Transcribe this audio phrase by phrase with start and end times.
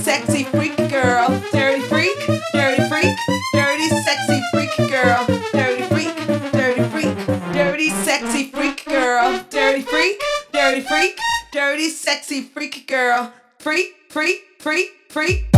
[0.00, 1.28] sexy freak girl.
[1.52, 2.16] Dirty freak,
[2.52, 3.16] dirty freak,
[3.54, 5.26] dirty sexy freak girl.
[5.52, 6.16] Dirty freak,
[6.52, 7.16] dirty freak,
[7.52, 9.44] dirty sexy freak girl.
[9.50, 10.20] Dirty freak,
[10.52, 11.18] dirty freak,
[11.52, 13.32] dirty sexy freak girl.
[13.58, 15.51] Freak, freak, freak, freak.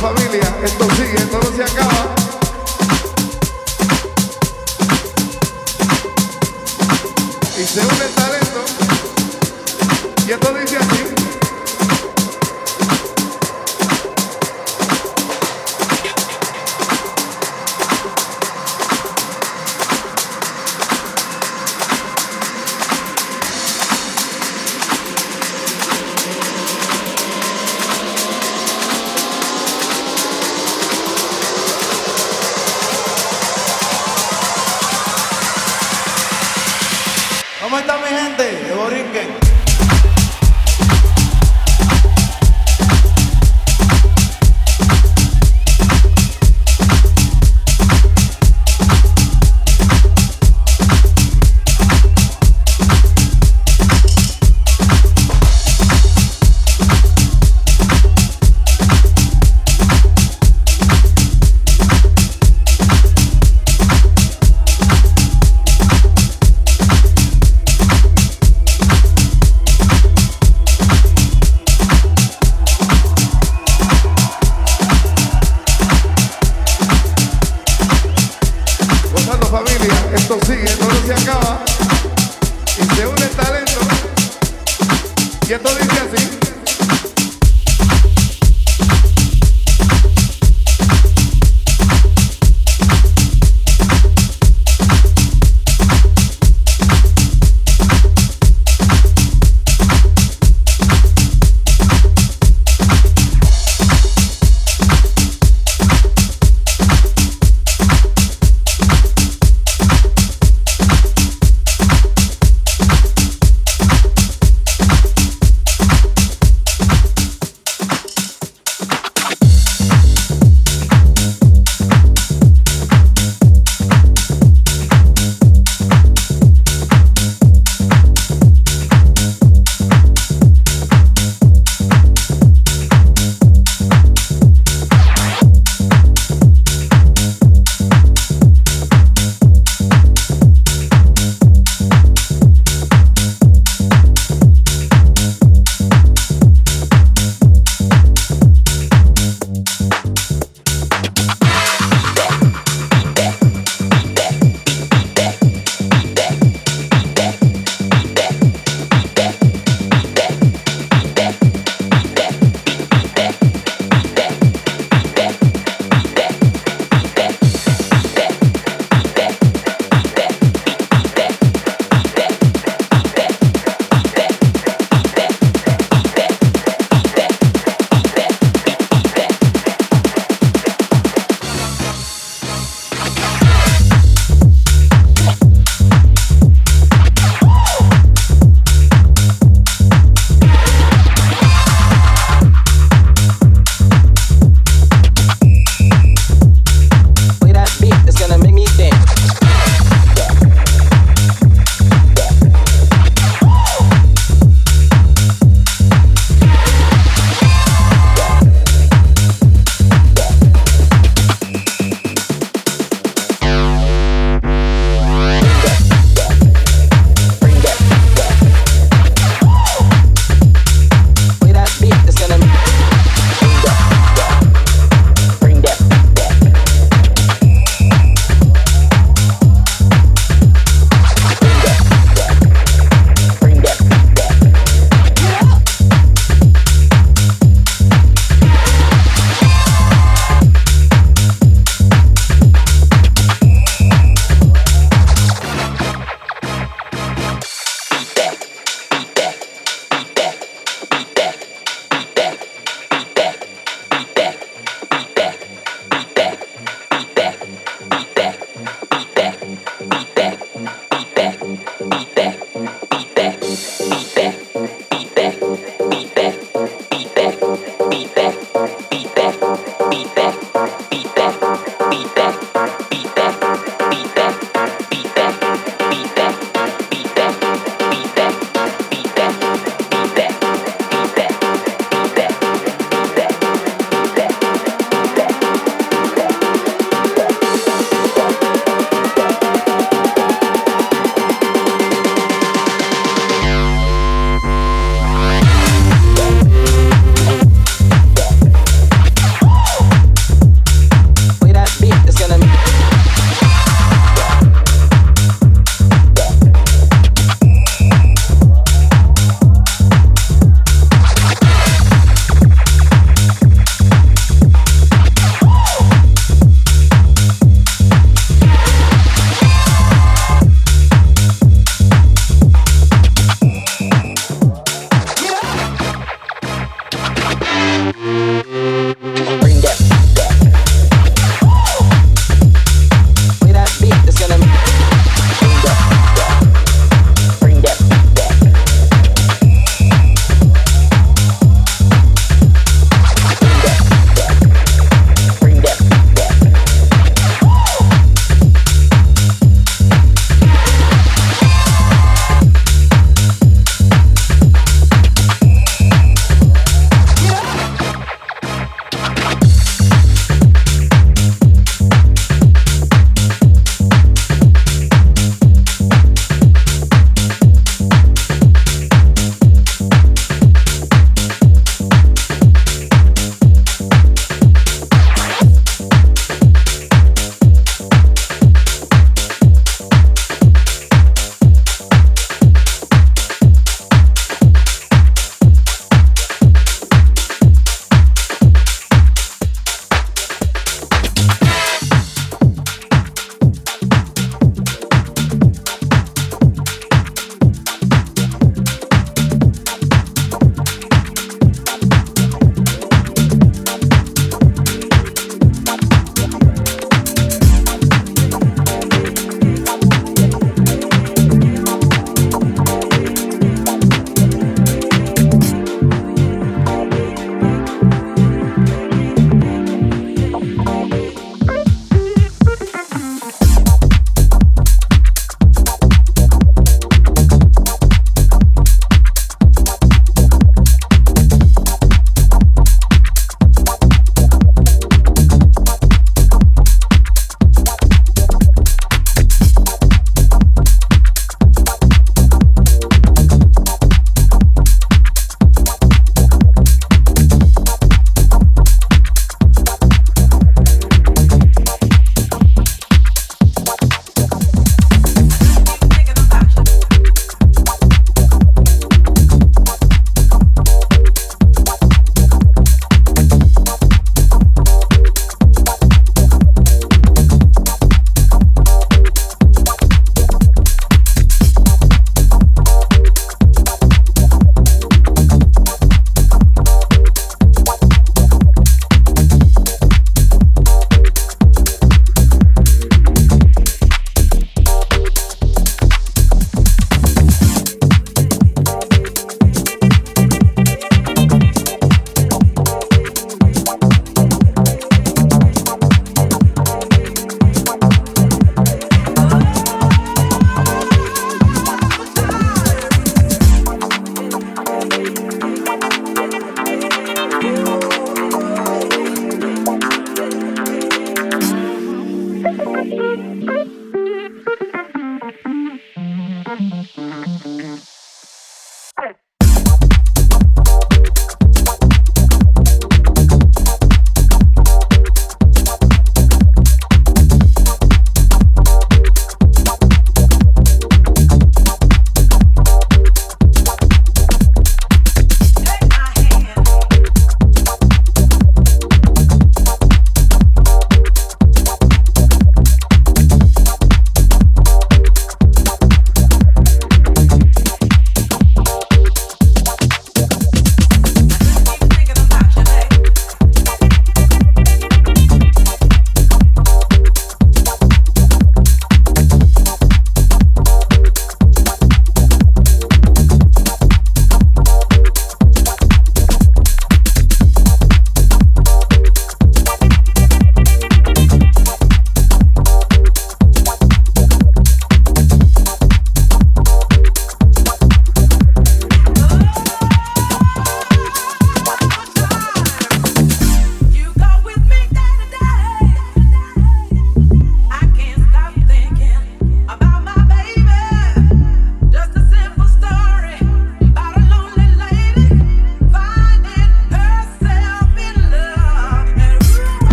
[0.00, 2.14] familia, esto sigue, esto no se acaba.
[7.58, 8.64] Y se une el talento.
[10.26, 11.09] Y esto dice así.